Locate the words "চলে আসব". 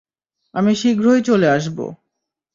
1.21-1.77